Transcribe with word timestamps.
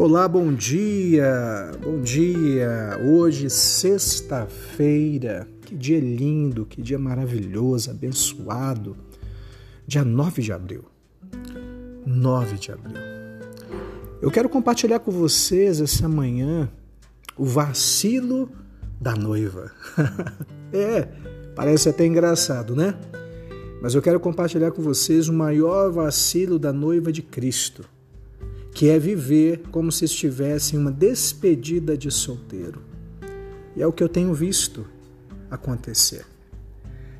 Olá, 0.00 0.28
bom 0.28 0.54
dia, 0.54 1.72
bom 1.82 2.00
dia. 2.00 3.00
Hoje, 3.04 3.50
sexta-feira, 3.50 5.48
que 5.62 5.74
dia 5.74 5.98
lindo, 5.98 6.64
que 6.64 6.80
dia 6.80 7.00
maravilhoso, 7.00 7.90
abençoado. 7.90 8.96
Dia 9.88 10.04
9 10.04 10.40
de 10.40 10.52
abril. 10.52 10.84
9 12.06 12.58
de 12.58 12.70
abril. 12.70 12.96
Eu 14.22 14.30
quero 14.30 14.48
compartilhar 14.48 15.00
com 15.00 15.10
vocês 15.10 15.80
essa 15.80 16.08
manhã 16.08 16.70
o 17.36 17.44
vacilo 17.44 18.48
da 19.00 19.16
noiva. 19.16 19.72
é, 20.72 21.08
parece 21.56 21.88
até 21.88 22.06
engraçado, 22.06 22.76
né? 22.76 22.94
Mas 23.82 23.96
eu 23.96 24.00
quero 24.00 24.20
compartilhar 24.20 24.70
com 24.70 24.80
vocês 24.80 25.28
o 25.28 25.32
maior 25.32 25.90
vacilo 25.90 26.56
da 26.56 26.72
noiva 26.72 27.10
de 27.10 27.20
Cristo 27.20 27.97
que 28.78 28.88
é 28.88 28.96
viver 28.96 29.62
como 29.72 29.90
se 29.90 30.04
estivesse 30.04 30.76
em 30.76 30.78
uma 30.78 30.92
despedida 30.92 31.98
de 31.98 32.12
solteiro. 32.12 32.80
E 33.74 33.82
é 33.82 33.86
o 33.88 33.92
que 33.92 34.04
eu 34.04 34.08
tenho 34.08 34.32
visto 34.32 34.86
acontecer. 35.50 36.24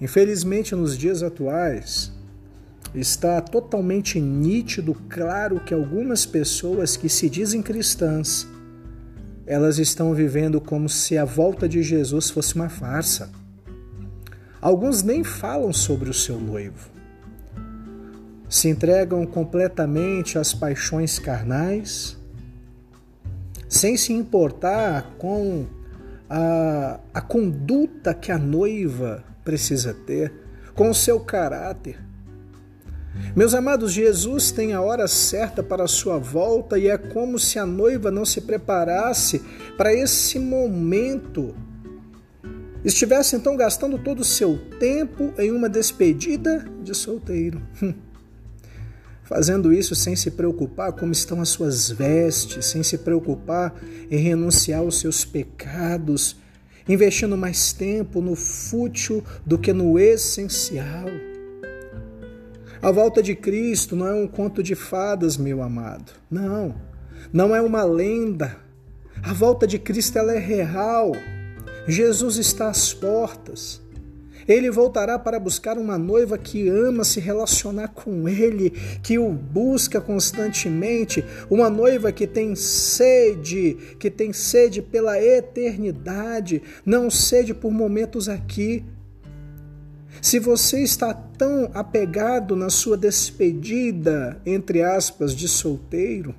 Infelizmente, 0.00 0.76
nos 0.76 0.96
dias 0.96 1.24
atuais, 1.24 2.12
está 2.94 3.40
totalmente 3.40 4.20
nítido, 4.20 4.94
claro, 5.08 5.58
que 5.58 5.74
algumas 5.74 6.24
pessoas 6.24 6.96
que 6.96 7.08
se 7.08 7.28
dizem 7.28 7.62
cristãs, 7.62 8.46
elas 9.44 9.80
estão 9.80 10.14
vivendo 10.14 10.60
como 10.60 10.88
se 10.88 11.18
a 11.18 11.24
volta 11.24 11.68
de 11.68 11.82
Jesus 11.82 12.30
fosse 12.30 12.54
uma 12.54 12.68
farsa. 12.68 13.28
Alguns 14.60 15.02
nem 15.02 15.24
falam 15.24 15.72
sobre 15.72 16.08
o 16.10 16.14
seu 16.14 16.38
noivo 16.38 16.99
se 18.50 18.68
entregam 18.68 19.24
completamente 19.24 20.36
às 20.36 20.52
paixões 20.52 21.20
carnais, 21.20 22.18
sem 23.68 23.96
se 23.96 24.12
importar 24.12 25.14
com 25.16 25.66
a, 26.28 26.98
a 27.14 27.20
conduta 27.20 28.12
que 28.12 28.32
a 28.32 28.38
noiva 28.38 29.22
precisa 29.44 29.94
ter, 29.94 30.32
com 30.74 30.90
o 30.90 30.94
seu 30.94 31.20
caráter. 31.20 32.00
Meus 33.36 33.54
amados, 33.54 33.92
Jesus 33.92 34.50
tem 34.50 34.72
a 34.72 34.80
hora 34.80 35.06
certa 35.06 35.62
para 35.62 35.84
a 35.84 35.88
sua 35.88 36.18
volta 36.18 36.76
e 36.76 36.88
é 36.88 36.98
como 36.98 37.38
se 37.38 37.56
a 37.56 37.66
noiva 37.66 38.10
não 38.10 38.24
se 38.24 38.40
preparasse 38.40 39.40
para 39.76 39.94
esse 39.94 40.40
momento. 40.40 41.54
Estivesse 42.84 43.36
então 43.36 43.56
gastando 43.56 43.98
todo 43.98 44.20
o 44.20 44.24
seu 44.24 44.58
tempo 44.80 45.32
em 45.38 45.52
uma 45.52 45.68
despedida 45.68 46.64
de 46.82 46.94
solteiro. 46.94 47.62
Fazendo 49.30 49.72
isso 49.72 49.94
sem 49.94 50.16
se 50.16 50.32
preocupar 50.32 50.92
como 50.92 51.12
estão 51.12 51.40
as 51.40 51.50
suas 51.50 51.88
vestes, 51.88 52.66
sem 52.66 52.82
se 52.82 52.98
preocupar 52.98 53.72
em 54.10 54.18
renunciar 54.18 54.80
aos 54.80 54.98
seus 54.98 55.24
pecados, 55.24 56.36
investindo 56.88 57.36
mais 57.36 57.72
tempo 57.72 58.20
no 58.20 58.34
fútil 58.34 59.22
do 59.46 59.56
que 59.56 59.72
no 59.72 59.96
essencial. 60.00 61.06
A 62.82 62.90
volta 62.90 63.22
de 63.22 63.36
Cristo 63.36 63.94
não 63.94 64.08
é 64.08 64.14
um 64.14 64.26
conto 64.26 64.64
de 64.64 64.74
fadas, 64.74 65.36
meu 65.36 65.62
amado. 65.62 66.10
Não, 66.28 66.74
não 67.32 67.54
é 67.54 67.62
uma 67.62 67.84
lenda. 67.84 68.56
A 69.22 69.32
volta 69.32 69.64
de 69.64 69.78
Cristo 69.78 70.18
ela 70.18 70.32
é 70.32 70.40
real. 70.40 71.12
Jesus 71.86 72.36
está 72.36 72.68
às 72.68 72.92
portas. 72.92 73.80
Ele 74.46 74.70
voltará 74.70 75.18
para 75.18 75.38
buscar 75.38 75.78
uma 75.78 75.98
noiva 75.98 76.38
que 76.38 76.68
ama 76.68 77.04
se 77.04 77.20
relacionar 77.20 77.88
com 77.88 78.28
ele, 78.28 78.70
que 79.02 79.18
o 79.18 79.30
busca 79.30 80.00
constantemente, 80.00 81.24
uma 81.48 81.68
noiva 81.68 82.12
que 82.12 82.26
tem 82.26 82.54
sede, 82.54 83.76
que 83.98 84.10
tem 84.10 84.32
sede 84.32 84.82
pela 84.82 85.20
eternidade, 85.22 86.62
não 86.84 87.10
sede 87.10 87.54
por 87.54 87.70
momentos 87.70 88.28
aqui. 88.28 88.84
Se 90.20 90.38
você 90.38 90.82
está 90.82 91.14
tão 91.14 91.70
apegado 91.72 92.54
na 92.56 92.68
sua 92.68 92.96
despedida, 92.96 94.40
entre 94.44 94.82
aspas, 94.82 95.34
de 95.34 95.48
solteiro, 95.48 96.34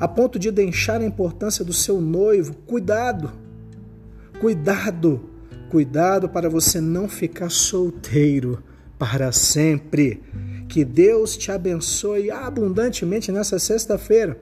a 0.00 0.06
ponto 0.06 0.38
de 0.38 0.50
deixar 0.50 1.00
a 1.00 1.04
importância 1.04 1.64
do 1.64 1.72
seu 1.72 2.00
noivo, 2.00 2.54
cuidado, 2.66 3.32
cuidado 4.40 5.37
Cuidado 5.70 6.30
para 6.30 6.48
você 6.48 6.80
não 6.80 7.08
ficar 7.08 7.50
solteiro 7.50 8.62
para 8.98 9.30
sempre. 9.32 10.22
Que 10.68 10.84
Deus 10.84 11.36
te 11.36 11.52
abençoe 11.52 12.30
abundantemente 12.30 13.30
nessa 13.30 13.58
sexta-feira. 13.58 14.38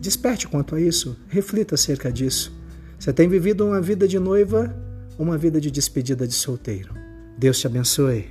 Desperte 0.00 0.48
quanto 0.48 0.74
a 0.74 0.80
isso, 0.80 1.18
reflita 1.28 1.74
acerca 1.74 2.10
disso. 2.10 2.52
Você 2.98 3.12
tem 3.12 3.28
vivido 3.28 3.66
uma 3.66 3.80
vida 3.80 4.08
de 4.08 4.18
noiva 4.18 4.74
ou 5.18 5.26
uma 5.26 5.36
vida 5.36 5.60
de 5.60 5.70
despedida 5.70 6.26
de 6.26 6.34
solteiro? 6.34 6.94
Deus 7.38 7.58
te 7.58 7.66
abençoe. 7.66 8.28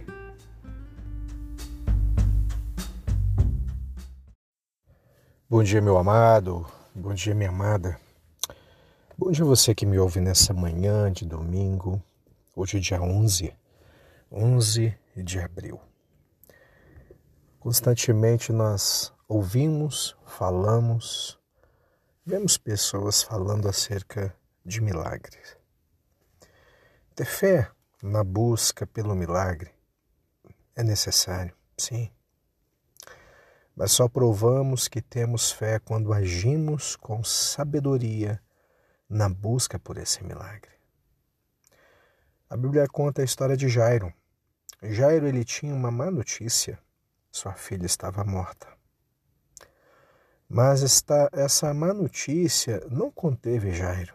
Bom 5.47 5.61
dia, 5.61 5.79
meu 5.79 5.97
amado. 5.97 6.65
Bom 6.95 7.13
dia, 7.13 7.35
minha 7.35 7.49
amada. 7.49 7.97
Bom 9.25 9.31
dia 9.31 9.45
você 9.45 9.73
que 9.73 9.85
me 9.85 9.97
ouve 9.97 10.19
nessa 10.19 10.53
manhã 10.53 11.09
de 11.09 11.23
domingo, 11.25 12.03
hoje 12.53 12.75
é 12.75 12.79
dia 12.81 13.01
11, 13.01 13.55
11 14.29 14.93
de 15.15 15.39
abril. 15.39 15.79
Constantemente 17.57 18.51
nós 18.51 19.13
ouvimos, 19.25 20.13
falamos, 20.25 21.39
vemos 22.25 22.57
pessoas 22.57 23.23
falando 23.23 23.69
acerca 23.69 24.35
de 24.65 24.81
milagres. 24.81 25.55
Ter 27.15 27.25
fé 27.25 27.71
na 28.01 28.25
busca 28.25 28.85
pelo 28.85 29.15
milagre 29.15 29.71
é 30.75 30.83
necessário, 30.83 31.55
sim. 31.77 32.11
Mas 33.73 33.93
só 33.93 34.09
provamos 34.09 34.89
que 34.89 35.01
temos 35.01 35.49
fé 35.49 35.79
quando 35.79 36.11
agimos 36.11 36.97
com 36.97 37.23
sabedoria 37.23 38.43
na 39.09 39.29
busca 39.29 39.77
por 39.77 39.97
esse 39.97 40.23
milagre. 40.23 40.71
A 42.49 42.57
Bíblia 42.57 42.87
conta 42.87 43.21
a 43.21 43.25
história 43.25 43.57
de 43.57 43.67
Jairo. 43.67 44.13
Jairo 44.81 45.27
ele 45.27 45.43
tinha 45.43 45.73
uma 45.73 45.89
má 45.89 46.11
notícia. 46.11 46.77
Sua 47.31 47.53
filha 47.53 47.85
estava 47.85 48.23
morta. 48.23 48.67
Mas 50.47 50.83
esta, 50.83 51.29
essa 51.31 51.73
má 51.73 51.93
notícia 51.93 52.85
não 52.91 53.09
conteve 53.09 53.73
Jairo. 53.73 54.13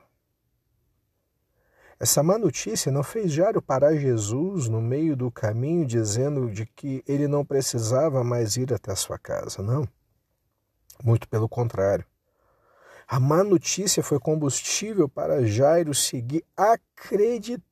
Essa 2.01 2.23
má 2.23 2.39
notícia 2.39 2.93
não 2.93 3.03
fez 3.03 3.33
Jairo 3.33 3.61
parar 3.61 3.97
Jesus 3.97 4.69
no 4.69 4.81
meio 4.81 5.17
do 5.17 5.33
caminho 5.33 5.85
dizendo 5.85 6.49
de 6.49 6.65
que 6.65 7.03
ele 7.09 7.27
não 7.27 7.45
precisava 7.45 8.23
mais 8.23 8.57
ir 8.57 8.73
até 8.73 8.93
a 8.93 8.97
sua 8.97 9.19
casa, 9.19 9.63
não. 9.63 9.89
Muito 11.03 11.29
pelo 11.29 11.49
contrário. 11.49 12.07
A 13.11 13.19
má 13.19 13.43
notícia 13.43 14.03
foi 14.03 14.21
combustível 14.21 15.09
para 15.09 15.43
Jairo 15.47 15.95
seguir 15.95 16.45
acreditando. 16.55 17.63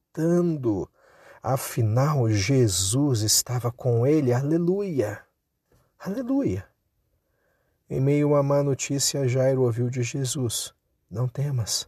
Afinal, 1.43 2.31
Jesus 2.31 3.21
estava 3.21 3.71
com 3.71 4.07
ele. 4.07 4.33
Aleluia! 4.33 5.23
Aleluia! 5.99 6.67
Em 7.91 8.01
meio 8.01 8.35
à 8.35 8.43
má 8.43 8.63
notícia, 8.63 9.29
Jairo 9.29 9.65
ouviu 9.65 9.91
de 9.91 10.03
Jesus: 10.03 10.75
Não 11.11 11.29
temas, 11.29 11.87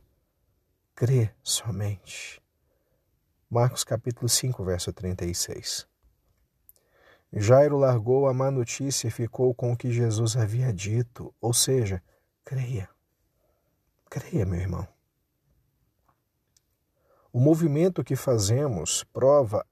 crê 0.94 1.30
somente. 1.42 2.42
Marcos 3.48 3.82
capítulo 3.82 4.28
5, 4.28 4.62
verso 4.62 4.92
36. 4.92 5.88
Jairo 7.32 7.78
largou 7.78 8.28
a 8.28 8.34
má 8.34 8.50
notícia 8.50 9.08
e 9.08 9.10
ficou 9.10 9.54
com 9.54 9.72
o 9.72 9.76
que 9.76 9.90
Jesus 9.90 10.36
havia 10.36 10.70
dito, 10.70 11.34
ou 11.40 11.54
seja, 11.54 12.02
creia. 12.44 12.90
Creia, 14.10 14.46
meu 14.46 14.58
irmão. 14.58 14.88
O 17.32 17.38
movimento 17.38 18.02
que 18.02 18.16
fazemos 18.16 19.04
prova 19.12 19.64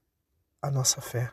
a 0.61 0.69
nossa 0.69 1.01
fé. 1.01 1.31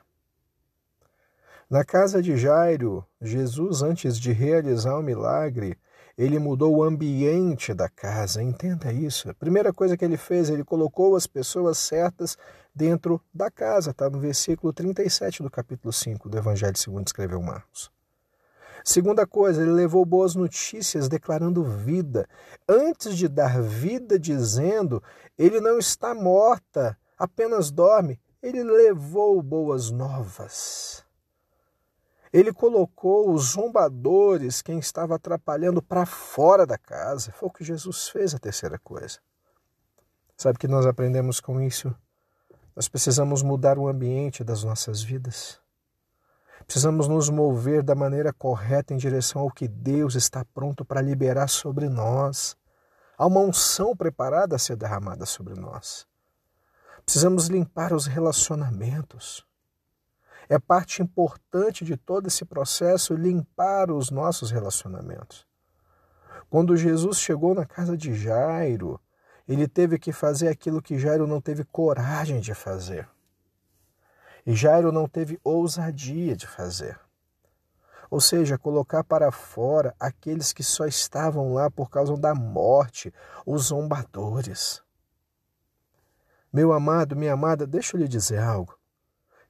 Na 1.68 1.84
casa 1.84 2.22
de 2.22 2.36
Jairo, 2.36 3.06
Jesus, 3.20 3.82
antes 3.82 4.18
de 4.18 4.32
realizar 4.32 4.96
o 4.96 5.02
milagre, 5.02 5.78
ele 6.16 6.38
mudou 6.38 6.76
o 6.76 6.82
ambiente 6.82 7.74
da 7.74 7.88
casa, 7.88 8.42
entenda 8.42 8.92
isso. 8.92 9.28
A 9.28 9.34
primeira 9.34 9.72
coisa 9.72 9.96
que 9.96 10.04
ele 10.04 10.16
fez, 10.16 10.48
ele 10.48 10.64
colocou 10.64 11.16
as 11.16 11.26
pessoas 11.26 11.78
certas 11.78 12.38
dentro 12.74 13.20
da 13.32 13.50
casa, 13.50 13.90
está 13.90 14.08
no 14.08 14.18
versículo 14.18 14.72
37 14.72 15.42
do 15.42 15.50
capítulo 15.50 15.92
5 15.92 16.28
do 16.28 16.38
Evangelho 16.38 16.76
segundo 16.76 17.06
escreveu 17.06 17.42
Marcos. 17.42 17.90
Segunda 18.86 19.26
coisa, 19.26 19.62
ele 19.62 19.70
levou 19.70 20.04
boas 20.04 20.34
notícias 20.34 21.08
declarando 21.08 21.64
vida. 21.64 22.28
Antes 22.68 23.16
de 23.16 23.26
dar 23.28 23.62
vida, 23.62 24.18
dizendo, 24.18 25.02
ele 25.38 25.58
não 25.58 25.78
está 25.78 26.14
morta, 26.14 26.94
apenas 27.18 27.70
dorme. 27.70 28.20
Ele 28.42 28.62
levou 28.62 29.42
boas 29.42 29.90
novas. 29.90 31.02
Ele 32.30 32.52
colocou 32.52 33.32
os 33.32 33.52
zombadores, 33.52 34.60
quem 34.60 34.78
estava 34.78 35.14
atrapalhando, 35.14 35.80
para 35.80 36.04
fora 36.04 36.66
da 36.66 36.76
casa. 36.76 37.32
Foi 37.32 37.48
o 37.48 37.52
que 37.52 37.64
Jesus 37.64 38.08
fez, 38.10 38.34
a 38.34 38.38
terceira 38.38 38.78
coisa. 38.78 39.18
Sabe 40.36 40.56
o 40.56 40.58
que 40.58 40.68
nós 40.68 40.84
aprendemos 40.84 41.40
com 41.40 41.58
isso? 41.58 41.94
Nós 42.76 42.86
precisamos 42.86 43.42
mudar 43.42 43.78
o 43.78 43.88
ambiente 43.88 44.44
das 44.44 44.62
nossas 44.62 45.02
vidas. 45.02 45.63
Precisamos 46.66 47.06
nos 47.08 47.28
mover 47.28 47.82
da 47.82 47.94
maneira 47.94 48.32
correta 48.32 48.94
em 48.94 48.96
direção 48.96 49.42
ao 49.42 49.50
que 49.50 49.68
Deus 49.68 50.14
está 50.14 50.44
pronto 50.54 50.84
para 50.84 51.00
liberar 51.00 51.48
sobre 51.48 51.88
nós. 51.88 52.56
Há 53.16 53.26
uma 53.26 53.40
unção 53.40 53.94
preparada 53.94 54.56
a 54.56 54.58
ser 54.58 54.76
derramada 54.76 55.26
sobre 55.26 55.54
nós. 55.54 56.06
Precisamos 57.04 57.48
limpar 57.48 57.92
os 57.92 58.06
relacionamentos. 58.06 59.46
É 60.48 60.58
parte 60.58 61.02
importante 61.02 61.84
de 61.84 61.96
todo 61.96 62.26
esse 62.26 62.44
processo 62.44 63.14
limpar 63.14 63.90
os 63.90 64.10
nossos 64.10 64.50
relacionamentos. 64.50 65.46
Quando 66.50 66.76
Jesus 66.76 67.18
chegou 67.18 67.54
na 67.54 67.66
casa 67.66 67.96
de 67.96 68.14
Jairo, 68.14 69.00
ele 69.46 69.68
teve 69.68 69.98
que 69.98 70.12
fazer 70.12 70.48
aquilo 70.48 70.82
que 70.82 70.98
Jairo 70.98 71.26
não 71.26 71.40
teve 71.40 71.64
coragem 71.64 72.40
de 72.40 72.54
fazer. 72.54 73.08
E 74.46 74.54
Jairo 74.54 74.92
não 74.92 75.08
teve 75.08 75.40
ousadia 75.42 76.36
de 76.36 76.46
fazer. 76.46 77.00
Ou 78.10 78.20
seja, 78.20 78.58
colocar 78.58 79.02
para 79.02 79.32
fora 79.32 79.94
aqueles 79.98 80.52
que 80.52 80.62
só 80.62 80.86
estavam 80.86 81.54
lá 81.54 81.70
por 81.70 81.90
causa 81.90 82.16
da 82.16 82.34
morte, 82.34 83.12
os 83.46 83.64
zombadores. 83.64 84.82
Meu 86.52 86.72
amado, 86.72 87.16
minha 87.16 87.32
amada, 87.32 87.66
deixa 87.66 87.96
eu 87.96 88.00
lhe 88.00 88.06
dizer 88.06 88.38
algo. 88.38 88.78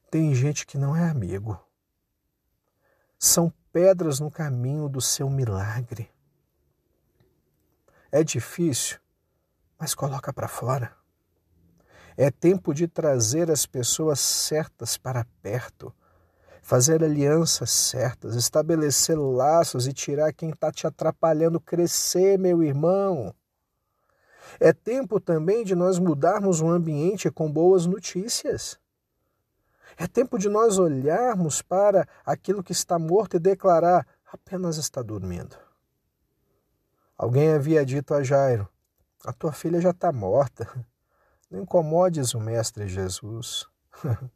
Tem 0.09 0.33
gente 0.33 0.65
que 0.65 0.77
não 0.77 0.95
é 0.95 1.07
amigo. 1.09 1.59
São 3.19 3.53
pedras 3.71 4.19
no 4.19 4.31
caminho 4.31 4.87
do 4.87 5.01
seu 5.01 5.29
milagre. 5.29 6.09
É 8.11 8.23
difícil, 8.23 8.97
mas 9.77 9.93
coloca 9.93 10.31
para 10.31 10.47
fora. 10.47 10.95
É 12.17 12.31
tempo 12.31 12.73
de 12.73 12.87
trazer 12.87 13.51
as 13.51 13.65
pessoas 13.65 14.19
certas 14.19 14.97
para 14.97 15.25
perto, 15.41 15.93
fazer 16.61 17.03
alianças 17.03 17.69
certas, 17.71 18.35
estabelecer 18.35 19.17
laços 19.17 19.85
e 19.85 19.93
tirar 19.93 20.31
quem 20.31 20.49
está 20.49 20.71
te 20.71 20.87
atrapalhando 20.87 21.59
crescer, 21.59 22.39
meu 22.39 22.63
irmão. 22.63 23.35
É 24.59 24.71
tempo 24.71 25.19
também 25.19 25.65
de 25.65 25.75
nós 25.75 25.99
mudarmos 25.99 26.61
o 26.61 26.67
ambiente 26.67 27.29
com 27.29 27.51
boas 27.51 27.85
notícias. 27.85 28.79
É 29.97 30.07
tempo 30.07 30.37
de 30.37 30.49
nós 30.49 30.77
olharmos 30.77 31.61
para 31.61 32.07
aquilo 32.25 32.63
que 32.63 32.71
está 32.71 32.97
morto 32.97 33.35
e 33.35 33.39
declarar: 33.39 34.07
apenas 34.31 34.77
está 34.77 35.01
dormindo. 35.01 35.57
Alguém 37.17 37.53
havia 37.53 37.85
dito 37.85 38.13
a 38.13 38.23
Jairo: 38.23 38.67
a 39.25 39.33
tua 39.33 39.51
filha 39.51 39.81
já 39.81 39.91
está 39.91 40.11
morta. 40.11 40.67
Não 41.55 41.61
incomodes 41.61 42.33
o 42.33 42.39
Mestre 42.41 42.85
Jesus. 42.85 43.65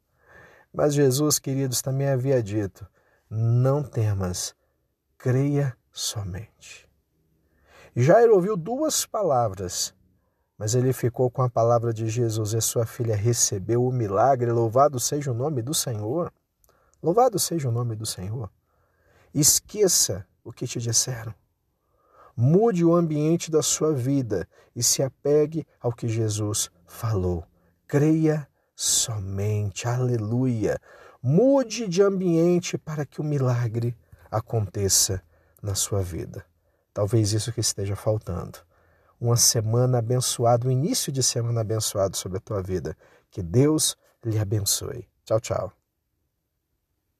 Mas 0.72 0.94
Jesus, 0.94 1.38
queridos, 1.38 1.82
também 1.82 2.08
havia 2.08 2.42
dito: 2.42 2.86
Não 3.28 3.82
temas, 3.82 4.54
creia 5.18 5.76
somente. 5.92 6.88
Jairo 7.94 8.34
ouviu 8.34 8.56
duas 8.56 9.04
palavras, 9.04 9.92
mas 10.56 10.74
ele 10.74 10.94
ficou 10.94 11.28
com 11.30 11.42
a 11.42 11.50
palavra 11.50 11.92
de 11.92 12.08
Jesus 12.08 12.54
e 12.54 12.60
sua 12.60 12.86
filha 12.86 13.16
recebeu 13.16 13.84
o 13.84 13.92
milagre. 13.92 14.50
Louvado 14.50 14.98
seja 14.98 15.30
o 15.30 15.34
nome 15.34 15.60
do 15.60 15.74
Senhor. 15.74 16.32
Louvado 17.02 17.38
seja 17.38 17.68
o 17.68 17.72
nome 17.72 17.96
do 17.96 18.06
Senhor. 18.06 18.50
Esqueça 19.34 20.26
o 20.42 20.52
que 20.52 20.66
te 20.66 20.78
disseram. 20.78 21.34
Mude 22.34 22.84
o 22.84 22.94
ambiente 22.94 23.50
da 23.50 23.60
sua 23.60 23.92
vida 23.92 24.48
e 24.74 24.82
se 24.82 25.02
apegue 25.02 25.66
ao 25.80 25.92
que 25.92 26.08
Jesus 26.08 26.70
falou. 26.90 27.44
Creia 27.86 28.46
somente. 28.74 29.88
Aleluia. 29.88 30.78
Mude 31.22 31.86
de 31.86 32.02
ambiente 32.02 32.76
para 32.76 33.06
que 33.06 33.20
o 33.20 33.24
milagre 33.24 33.96
aconteça 34.30 35.22
na 35.62 35.74
sua 35.74 36.02
vida. 36.02 36.44
Talvez 36.92 37.32
isso 37.32 37.52
que 37.52 37.60
esteja 37.60 37.94
faltando. 37.94 38.58
Uma 39.20 39.36
semana 39.36 39.98
abençoada, 39.98 40.66
um 40.66 40.70
início 40.70 41.12
de 41.12 41.22
semana 41.22 41.60
abençoado 41.60 42.16
sobre 42.16 42.38
a 42.38 42.40
tua 42.40 42.62
vida. 42.62 42.96
Que 43.30 43.42
Deus 43.42 43.96
lhe 44.24 44.38
abençoe. 44.38 45.06
Tchau, 45.24 45.40
tchau. 45.40 45.79